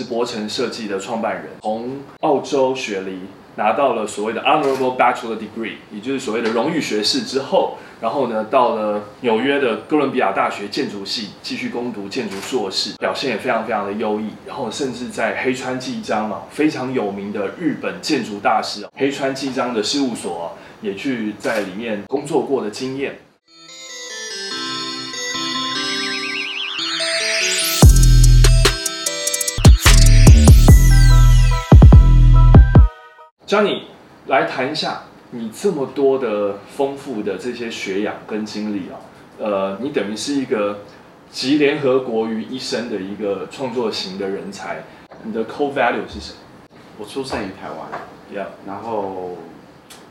[0.00, 3.18] 是博成设计的创办人，从澳洲雪梨
[3.56, 23.18] 拿到了所谓的 Honorable Bachelor Degree，也就是所谓的荣誉学士之后，然后呢，到了纽约的哥伦比亚大学建筑系继续攻读建筑硕士，表现也非常非常的优异，然后甚至在黑川纪章啊非常有名的日本建筑大师黑川纪章的事务所也去在里面工作过的经验。
[33.50, 33.88] 教你
[34.28, 38.94] 来谈一下你这么多的丰富的这些学养跟经历啊，
[39.40, 40.82] 呃，你等于是一个
[41.32, 44.84] 集联合国于一身的一个创作型的人才。
[45.24, 46.38] 你的 core value 是什么？
[46.96, 47.88] 我出生于台湾
[48.32, 49.36] ，Yeah，然后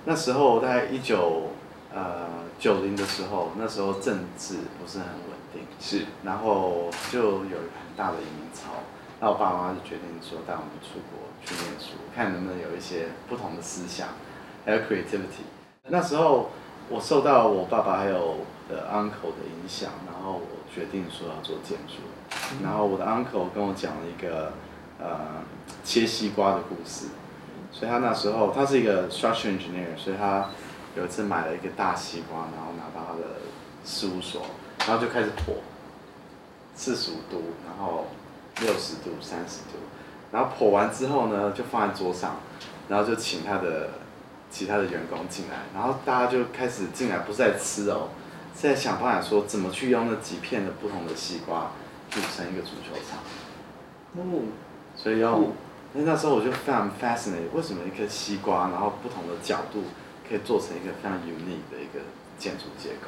[0.03, 1.51] 那时候在一九
[1.95, 2.27] 呃
[2.59, 8.83] 九零的时候，那时候政治不是很稳定，是，然后就有很大的移民潮，
[9.19, 11.19] 那我爸妈就决定说带我们出国。
[11.41, 14.09] 去念书，看能不能有一些不同的思想，
[14.65, 15.47] 还有 creativity。
[15.87, 16.49] 那时候
[16.89, 21.93] 我受到我爸爸还有的 uncle 的影响，然后我决定说要做建筑。
[22.61, 24.51] 然后我的 uncle 跟我讲了一个
[24.99, 25.41] 呃
[25.85, 27.07] 切西瓜的故事，
[27.71, 30.49] 所以他那时候他是一个 structural engineer，所以他
[30.97, 33.37] 有一次买了一个大西瓜，然后拿到他的
[33.85, 34.41] 事务所，
[34.85, 35.55] 然后就开始破，
[36.75, 38.07] 四十五度，然后
[38.61, 39.79] 六十度、三十度。
[40.31, 42.35] 然后剖完之后呢，就放在桌上，
[42.87, 43.89] 然后就请他的
[44.51, 48.09] 其他的员工进来，然后大家就开始进来，不是在吃哦，
[48.55, 51.71] 是在想办法说怎么去用那几片的不同的西瓜
[52.11, 53.19] 组成一个足球场。
[54.13, 54.41] 哦，
[54.95, 55.53] 所以用，
[55.93, 59.85] 那那时候我就非常 fascinated，为什么一颗西瓜，然后不同的角度
[60.27, 62.05] 可以做成一个非常 unique 的一个
[62.37, 63.07] 建筑结构。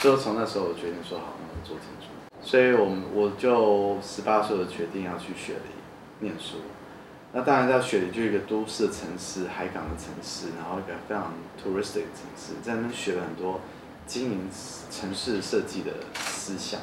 [0.00, 2.31] 所以从那时候我决定说好，那我做建筑。
[2.42, 5.72] 所以我们我就十八岁的决定要去雪梨。
[6.20, 6.58] 念书，
[7.32, 13.60] 那当然在雪梨就一个都市的城市，海港的城市，然后一个非常 touristic 的城市，在那边学了很多
[14.06, 14.48] 经营
[14.88, 16.80] 城市设计的思想，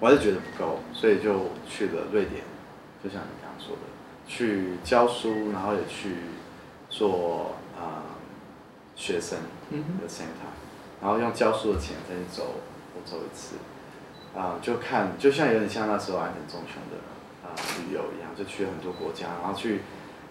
[0.00, 2.42] 我还是觉得不够，所以就去了瑞典，
[3.04, 3.82] 就像你刚刚说的，
[4.26, 6.16] 去教书，然后也去
[6.90, 8.18] 做啊
[8.96, 9.38] 学生
[9.70, 10.50] 的 center，
[11.00, 12.56] 然后用教书的钱再去走
[12.96, 13.54] 欧洲一次，
[14.34, 17.02] 啊就看就像有点像那时候安藤忠雄的。
[17.44, 19.80] 啊，旅游一样，就去了很多国家，然后去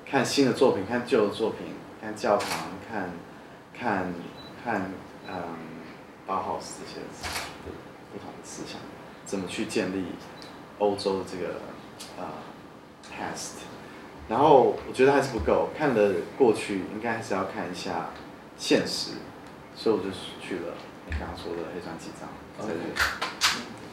[0.06, 1.68] 看新的作品，看旧的作品，
[2.00, 2.50] 看教堂，
[2.90, 3.12] 看，
[3.78, 4.14] 看，
[4.64, 4.90] 看，
[5.28, 5.36] 嗯，
[6.26, 7.06] 包豪斯这些
[8.14, 8.80] 不同的思想，
[9.26, 10.06] 怎么去建立
[10.80, 11.56] 欧洲的这个
[12.18, 12.26] 呃
[13.12, 13.56] past，
[14.30, 18.10] 然后我觉得还是不够，看了过去，应该还是要看一下
[18.58, 19.12] 现实，
[19.76, 20.74] 所以我就去了
[21.06, 22.30] 你刚刚说的黑川纪章，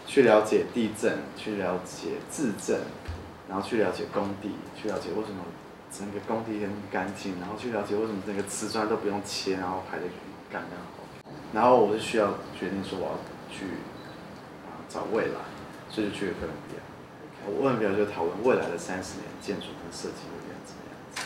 [0.08, 2.80] 去了解地震，去了解自证。
[3.48, 5.42] 然后去了解工地，去了解为什么
[5.91, 10.02] 整个工地很干净，然后去了解为什么整个瓷砖都不用切，然后排的
[10.52, 11.32] 干干好。
[11.54, 13.19] 然后我就需要决定说我要
[13.50, 13.64] 去
[14.69, 15.41] 啊找未来，
[15.88, 16.82] 所以就去了哥伦比亚。
[17.46, 21.22] 我哥伦比亚就讨论未来的三十年建筑跟设计会变成怎么样子。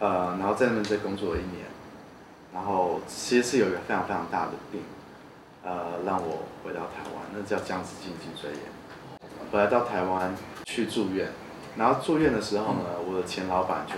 [0.00, 1.64] 呃，然后在那边再工作了一年，
[2.52, 4.82] 然后其实是有一个非常非常大的病，
[5.64, 8.60] 呃，让我回到台湾，那叫僵直性脊椎炎。
[9.50, 11.28] 我来到台湾去住院，
[11.76, 13.94] 然后住院的时候呢，我的前老板就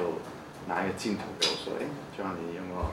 [0.69, 2.87] 拿一个镜头给我说：“哎，就让你有没有？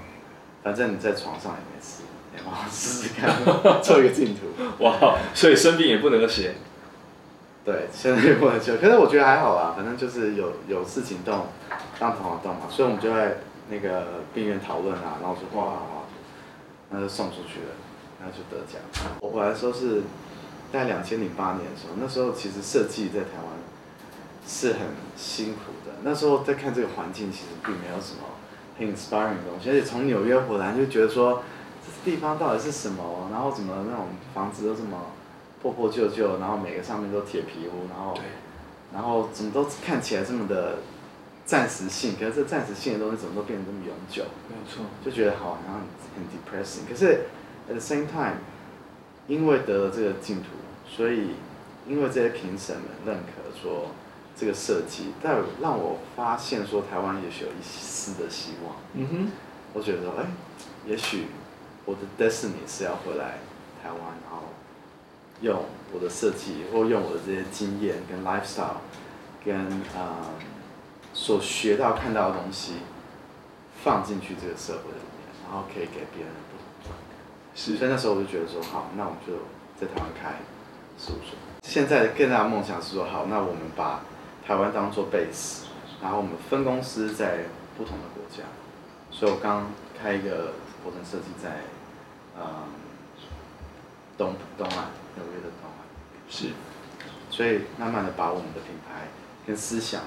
[0.63, 3.29] 反正你在床上也没事，你帮我试试看，
[3.83, 4.41] 做一个镜头。”
[4.83, 6.55] 哇，所以生病也不能写。
[7.65, 11.47] 对，生病不能写，可是我觉得还好啦，反正就是有有事情动，
[11.99, 13.37] 让头脑动嘛，所以我们就在
[13.69, 16.03] 那个病院讨论啊，然后说画画画，
[16.89, 17.75] 那就送出去了，
[18.23, 18.79] 然后就得奖。
[19.19, 20.03] 我回来的时候是。
[20.73, 23.53] 在两千零八年的时候，那时候其实设计在台湾
[24.43, 25.93] 是很辛苦的。
[26.01, 28.23] 那时候在看这个环境，其实并没有什么
[28.79, 29.69] 很 inspiring 的东西。
[29.69, 31.43] 而且从纽约回来就觉得说，
[31.85, 33.29] 这地方到底是什么？
[33.31, 34.99] 然后怎么那种房子都这么
[35.61, 38.17] 破破旧旧，然后每个上面都铁皮屋，然后
[38.91, 40.79] 然后怎么都看起来这么的
[41.45, 42.15] 暂时性？
[42.19, 44.23] 可是这暂时性的东西怎么都变得这么永久？
[44.49, 45.81] 没有错，就觉得好像
[46.15, 46.89] 很 depressing。
[46.89, 47.25] 可是
[47.69, 48.37] at the same time，
[49.27, 50.49] 因为得了这个净土。
[50.85, 51.29] 所以，
[51.87, 53.91] 因为这些评审们认可说
[54.35, 58.75] 这个设计，但让我发现说台湾也许有一丝的希望。
[58.93, 59.31] 嗯哼，
[59.73, 60.25] 我觉得说，哎，
[60.85, 61.27] 也许
[61.85, 63.39] 我的 destiny 是要回来
[63.81, 64.49] 台湾，然后
[65.41, 68.81] 用我的设计或用我的这些经验跟 lifestyle，
[69.43, 69.55] 跟
[69.95, 70.29] 啊
[71.13, 72.73] 所学到看到的东西
[73.83, 76.95] 放进去这个社会里面，然后可以给别人不同。
[77.55, 79.33] 是，所以那时候我就觉得说，好，那我们就
[79.79, 80.35] 在台湾开。
[80.97, 84.01] 事务所，现在更大的梦想是说，好，那我们把
[84.45, 85.63] 台湾当做 base，
[86.01, 87.45] 然后我们分公司在
[87.77, 88.43] 不同的国家。
[89.11, 89.67] 所以我刚
[89.99, 90.53] 开一个
[90.83, 91.61] 活动设计在，
[92.37, 92.45] 嗯，
[94.17, 94.85] 东东岸，
[95.15, 95.83] 纽约的东岸。
[96.29, 96.49] 是。
[97.29, 99.07] 所以慢慢的把我们的品牌
[99.47, 100.01] 跟思想，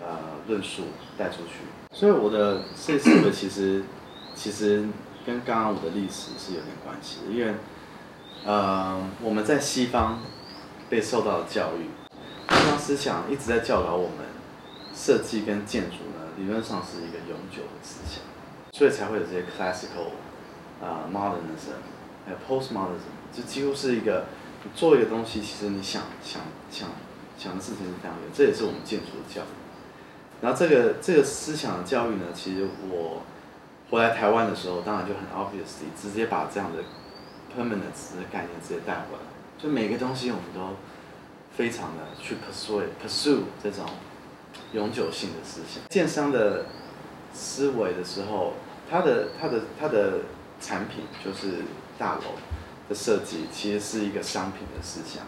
[0.00, 0.84] 呃，论述
[1.18, 1.60] 带出去。
[1.92, 3.84] 所以我的这四个其实，
[4.34, 4.86] 其实
[5.26, 7.54] 跟刚刚我的历史是有点关系的，因为，
[8.44, 10.20] 呃，我们在西方
[10.88, 11.88] 被受到的教育，
[12.48, 14.26] 西方思想一直在教导我们，
[14.94, 18.22] 设计跟建筑呢，理论上是一个永久的思想，
[18.72, 20.12] 所以才会有这些 classical，
[20.84, 21.80] 啊，modernism，
[22.26, 24.24] 还有 postmodernism，就几乎是一个。
[24.74, 26.88] 做一个东西，其实你想想想
[27.36, 29.52] 想的事情是非常远，这也是我们建筑的教育。
[30.40, 33.20] 然后这个这个思想的教育呢，其实我
[33.90, 36.82] 回来台湾的时候，当然就很 obviously 直接把这样的
[37.54, 39.24] permanence 的概念直接带回来。
[39.58, 40.76] 就每个东西我们都
[41.56, 43.84] 非常的去 pursue pursue 这种
[44.72, 45.82] 永久性的思想。
[45.88, 46.66] 建商的
[47.32, 48.54] 思维的时候，
[48.90, 50.20] 它的它的它的
[50.60, 51.62] 产品就是
[51.98, 52.22] 大楼。
[52.86, 55.24] 的设计其实是一个商品的思想，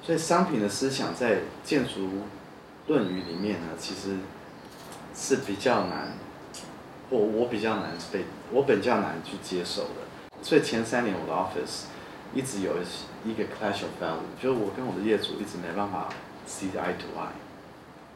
[0.00, 2.08] 所以商品的思想在建筑
[2.86, 4.18] 论语里面呢，其实
[5.12, 6.12] 是比较难，
[7.12, 10.00] 我我比较难被我比较难去接受的。
[10.40, 11.84] 所以前三年我的 office
[12.34, 12.72] 一直有
[13.24, 16.08] 一个 clash of value，就是我跟我的业主一直没办法
[16.48, 17.36] see eye to eye。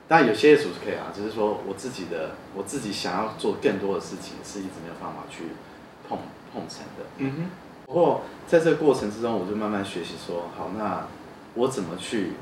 [0.08, 5.44] 但有些业主是可以啊，只是说我自己的我自己想要做更多的事情，是一直没有办法去
[6.08, 6.18] 碰
[6.52, 7.04] 碰成的。
[7.18, 7.50] 嗯哼。
[7.86, 11.06] 不过在这个过程之中，我就慢慢学习说，好，那
[11.54, 12.32] 我怎么去，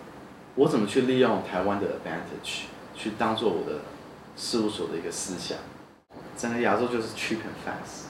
[0.54, 2.62] 我怎么去利用台湾的 advantage，
[2.94, 3.80] 去当做我的
[4.36, 5.58] 事务所的一个思想。
[6.36, 8.06] 整个亚洲就是 cheap and fast，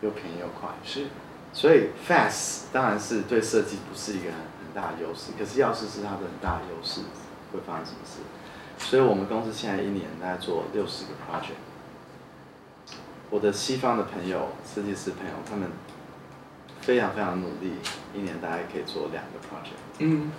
[0.00, 0.70] 又便宜又快。
[0.84, 1.06] 是。
[1.52, 7.02] 所以 fast 当然是对设计不是一个很很大的优势，可是要是是它的很大的优势，
[7.52, 8.20] 会发生什么事？
[8.78, 11.56] 所以我们公司现在一年大概做六十个 project。
[13.30, 15.68] 我的西方的朋友，设计师朋友，他们。
[16.82, 17.72] 非常非常努力，
[18.14, 19.80] 一年大概可以做两个 project。
[19.98, 20.30] 嗯，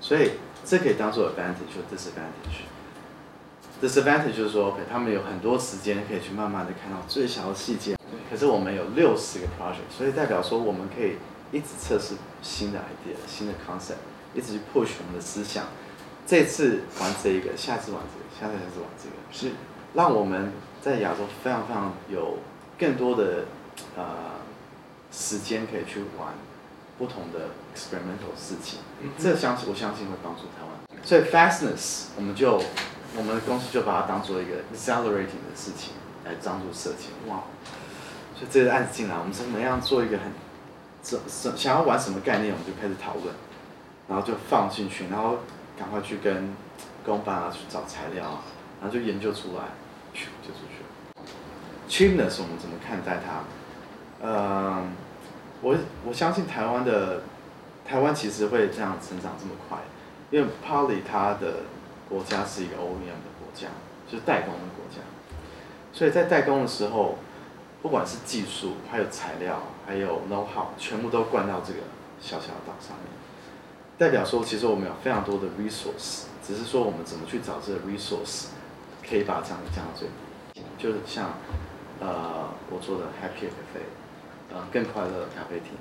[0.00, 0.32] 所以
[0.64, 2.64] 这可以当做 advantage 或 disadvantage。
[3.82, 7.96] Disadvantage 就是说，OK，他们有很多时间可以去慢慢的看到最小的细节。
[8.30, 11.16] 可是我们有六十个 project，所以代表说我们可以
[11.52, 13.96] 一直测试新的 idea、新的 concept，
[14.34, 15.64] 一直去 push 我们的思想。
[16.26, 19.56] 这次玩这一个，下次玩这个，下次下次玩这个，是
[19.94, 20.52] 让我们
[20.82, 22.38] 在亚洲非常非常有
[22.78, 23.44] 更多的
[23.96, 24.04] 呃。
[25.12, 26.34] 时间可以去玩
[26.98, 28.80] 不同的 experimental 事情，
[29.16, 31.00] 这相信我相信会帮助台湾。
[31.02, 32.60] 所以 fastness 我们就
[33.16, 37.08] 我们的公司就把它当做一个 accelerating 的事情来当做设计。
[37.28, 37.42] 哇！
[38.38, 40.30] 所以这个案子进来，我们怎么样做一个很
[41.00, 43.34] 怎怎想要玩什么概念，我们就开始讨论，
[44.08, 45.38] 然后就放进去，然后
[45.78, 46.54] 赶快去跟
[47.04, 48.42] 工班啊去找材料啊，
[48.80, 49.62] 然后就研究出来，
[50.12, 50.86] 去就出去了。
[51.88, 53.44] cheapness 我们怎么看待它？
[54.22, 54.90] 嗯，
[55.62, 55.74] 我
[56.04, 57.22] 我相信台湾的
[57.88, 59.78] 台湾其实会这样成长这么快，
[60.30, 61.62] 因为 Poly 它的
[62.08, 63.68] 国家是一个 OEM 的国家，
[64.08, 65.02] 就是代工的国家，
[65.92, 67.18] 所以在代工的时候，
[67.82, 71.80] 不管是技术、还有材料、还有 know how，全部都灌到这个
[72.20, 73.08] 小小的岛上面，
[73.98, 78.46] 代表说其实我们有非常多的 resource，只是说我们怎么去找这个 resource，
[79.08, 80.08] 可以把这样降到最
[80.52, 81.34] 低，就是像
[82.00, 83.82] 呃我做的 Happy Cafe。
[84.72, 85.72] 更快乐的咖啡厅，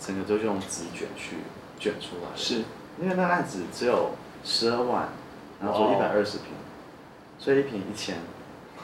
[0.00, 1.36] 整个都是用纸卷去
[1.78, 2.36] 卷出来。
[2.36, 2.64] 是，
[3.00, 4.10] 因为那案子只有
[4.42, 5.10] 十二万，
[5.60, 6.46] 然后做一百二十平，
[7.38, 8.16] 所以一平一千。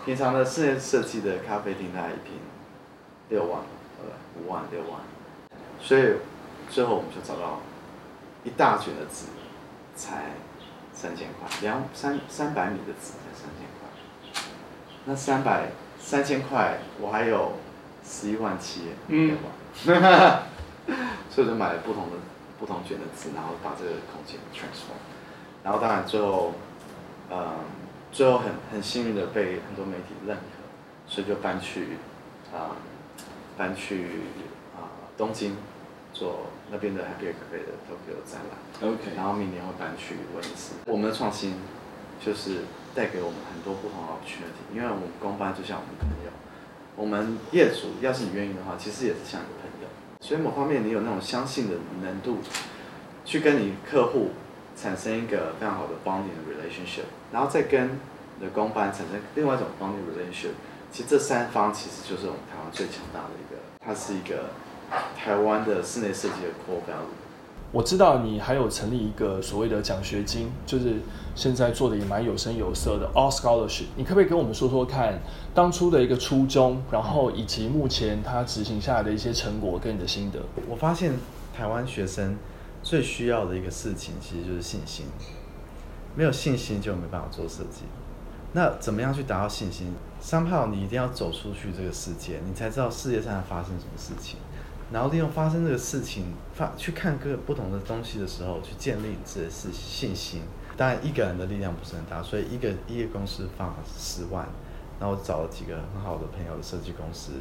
[0.05, 2.35] 平常的室内设计的咖啡厅大概一瓶
[3.29, 3.61] 六万，
[4.01, 5.01] 呃，五万六万。
[5.81, 6.17] 所以
[6.69, 7.61] 最后我们就找到
[8.45, 9.27] 一大卷的纸，
[9.97, 10.33] 才
[10.93, 13.89] 三千块，两三三百米的纸才三千块。
[15.07, 17.53] 那三百三千块，我还有。
[18.07, 19.39] 十一万七，嗯，
[21.31, 22.19] 所以就买了不同的
[22.61, 25.01] 不同卷的纸，然后把这个空间 transform，
[25.65, 26.53] 然后当然最后，
[27.37, 27.55] 嗯，
[28.13, 30.43] 最后很很幸运的被很多媒体认可，
[31.09, 31.99] 所以就搬去
[32.55, 32.77] 啊，
[33.57, 34.05] 搬去
[34.77, 34.87] 啊
[35.17, 35.57] 东京
[36.13, 40.75] 做那边的 Happy Cafe 的 Tokyo 展览，OK，然后明年会搬去威尼斯。
[40.87, 41.57] 我们的创新
[42.25, 42.61] 就是
[42.95, 46.31] 带给我们很多不同的 opportunity，因为我们公班就像我们朋友。
[46.97, 49.89] 我们业主，要是你愿意的话，其实也是像你的朋友。
[50.21, 52.39] 所以某方面你有那种相信的能度，
[53.25, 54.31] 去跟你客户
[54.77, 57.99] 产生一个非常好的 bonding relationship，然后再跟
[58.39, 60.53] 你的公班产生另外一种 bonding relationship。
[60.91, 64.51] 其实这三方其实就是我们台湾最强大的一个，它是一个
[65.17, 67.15] 台湾的室内设计的 core value。
[67.73, 70.99] 我知道你还有成立一个所谓的奖学金，就是
[71.35, 73.87] 现在做的也蛮有声有色的 All Scholarship。
[73.97, 75.19] 你可不可以跟我们说说看，
[75.53, 80.39] 当初的一个初衷，然后以及目前它执行下来的一些成果跟你的心得？
[80.69, 81.15] 我发现
[81.53, 82.37] 台湾学生
[82.85, 85.07] 最需要的一个事情，其实就是信心。
[86.15, 87.83] 没有信心就没办法做设计。
[88.53, 89.93] 那怎么样去达到信心？
[90.21, 94.39] 三炮，你一定要走出去这个世界，你才知道世界上发生什么事情。
[94.93, 100.43] 然后利用发生这个事情，发去看各不同的东西的时候，去建立自己的信心。
[100.77, 104.47] 当然，一个人的力量不是很大，所以一个一个公司放十万，
[105.01, 107.33] 然后找了几个很好的朋友的设计公司，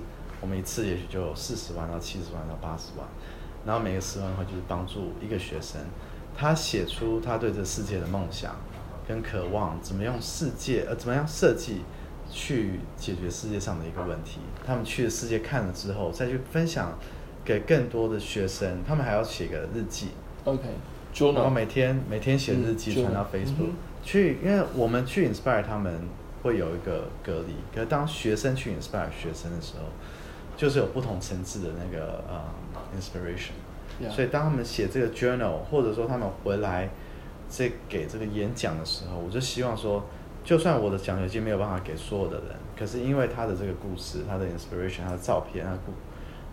[0.42, 3.08] 我们一次也许就有四十万到七十万到八十万，
[3.66, 5.82] 然后每个十万块就是帮助一个学生。
[6.36, 8.56] 他写出他对这世界的梦想
[9.08, 11.82] 跟渴望，怎么用世界呃怎么样设计
[12.32, 14.40] 去解决世界上的一个问题。
[14.66, 16.98] 他们去了世界看了之后，再去分享
[17.46, 18.80] 给更多的学生。
[18.88, 20.08] 他们还要写个日记
[20.46, 20.64] ，OK，
[21.36, 26.02] 然后每天每天写日记传到 Facebook 去，因为我们去 inspire 他们
[26.42, 29.86] 会有一个隔离，可是当学生去 inspire 学生的时候，
[30.56, 32.42] 就是有不同层次的那个呃
[33.00, 33.52] inspiration。
[34.10, 36.90] 所以当他们写这个 journal，或者说他们回来
[37.50, 40.04] 这给这个演讲的时候，我就希望说，
[40.44, 45.94] 就算我的奖学金没有办法给所有的人，可是因为他的这个故事、他的 inspiration、他的照片、他故，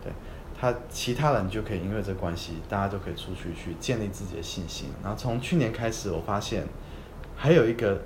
[0.04, 0.12] 对
[0.58, 4.88] 他其他人就可以因为这关系，大家就可以出去去建立自己的信心。
[5.02, 6.64] 然后从去年开始，我发现
[7.36, 8.02] 还有一个。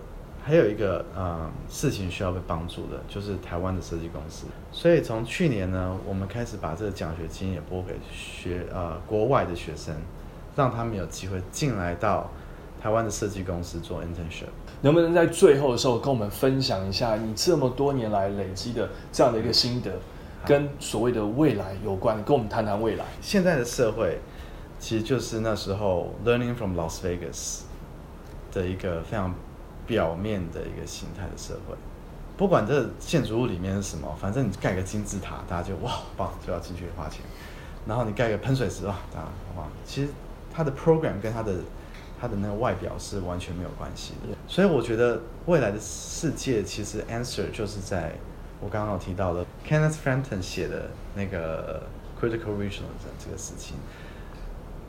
[0.47, 4.45] 还有一个呃事情需要被帮助的，就是台湾的设计公司。
[4.71, 9.95] 所以从去年呢，我们开始把这个奖学金也拨给学呃国外的学生，
[10.55, 12.31] 让他们有机会进来到
[12.79, 14.53] 台湾的设计公司做 internship。
[14.83, 19.93] 能不能在最后的时候跟我们分享一下你这么多年来累积的这样的一个心得，
[20.45, 22.23] 跟所谓的未来有关？
[22.23, 23.07] 跟我们谈谈未来。
[23.23, 24.19] 现在的社会
[24.79, 27.63] 其实就是那时候 learning from Las Vegas
[28.53, 29.35] 的一个非常。
[29.87, 31.75] 表面的一个形态的社会，
[32.37, 37.21] 不管这建筑物里面是什么，反正你盖个金字塔，大家就哇棒就要进去花钱。
[37.87, 39.27] 然后你盖个喷水池，哇，大家
[39.57, 40.09] 哇，其实
[40.53, 41.57] 它的 program 跟它的
[42.19, 44.35] 它的那个外表是完全没有关系的。
[44.49, 48.15] 所以我觉得未来的世界其实 answer 就是在
[48.61, 51.83] 我刚刚有提到的 Kenneth Frampton 写的那个
[52.19, 53.77] critical regionalism 这个事情，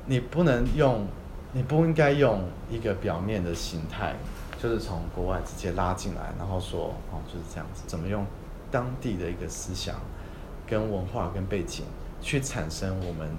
[0.05, 1.05] 你不能用，
[1.51, 4.15] 你不应该用一个表面的形态。
[4.65, 8.25] 就是从国外直接拉进来，然后说哦就是这样子，怎么用
[8.71, 9.95] 当地的一个思想、
[10.65, 11.85] 跟文化、跟背景
[12.19, 13.29] 去产生我们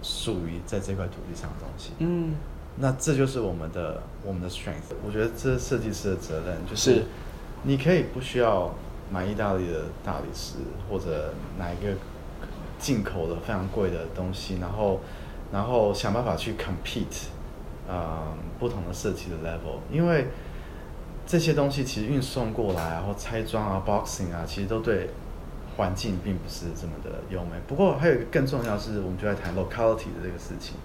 [0.00, 1.90] 属于在这块土地上的东西。
[1.98, 2.34] 嗯，
[2.76, 4.94] 那这就是我们的我们的 strength。
[5.04, 7.02] 我觉得这是设计师的责任，就是
[7.64, 8.72] 你可以不需要
[9.10, 10.54] 买意大利的大理石
[10.88, 11.92] 或者哪一个
[12.78, 15.00] 进口的非常贵的东西，然后
[15.50, 17.26] 然后想办法去 compete。
[17.86, 20.28] 呃，不同的设计的 level，因为
[21.26, 25.08] 这些东西其实运送过来然后拆装啊，boxing 啊，其实都对
[25.76, 27.52] 环境并不是这么的优美。
[27.66, 30.76] 不过还有一个更重要是，我们就在谈 locality 的这个事情。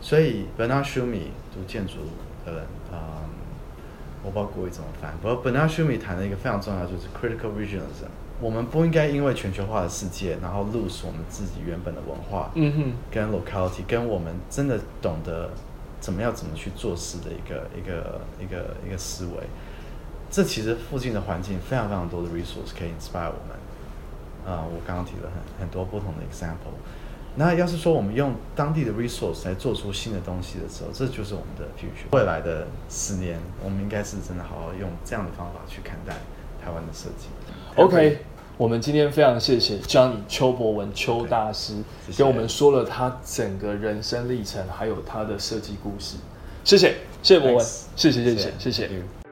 [0.00, 1.96] 所以 Bernard Schumi 读建筑
[2.44, 2.98] 的人，嗯，
[4.24, 5.12] 我不知道各位怎么翻。
[5.20, 8.08] 不过 Bernard Schumi 谈的一个非常重要就是 critical regionalism。
[8.40, 15.50] 我们不应该因为全球化的世界，然后 lose 我们自己原本的文化，嗯哼，跟 locality，跟我们真的懂得。
[15.98, 16.32] 怎么样？
[16.32, 19.32] 怎么去做事的一个一个一个一个思维？
[20.30, 23.56] 这其实附近的环境非常非常多的 resource 可以 inspire 我们。
[24.46, 26.74] 啊，我刚刚提了很很多不同的 example。
[27.34, 32.16] 那要是说我们用当地的 resource 来做出新的东西的时候，这就是我们的 future。
[32.16, 36.14] 未来的十年，我们应该是真的好好用这样的方法去看待
[36.64, 37.28] 台湾的设计。
[37.76, 38.18] OK。
[38.58, 41.74] 我们今天非常谢谢 Johnny 邱博文邱大师，
[42.16, 46.16] 跟我们说了他整个人生历程，还有他的设计故事。
[46.64, 49.25] 谢谢，谢谢博文，谢谢，谢谢，谢谢。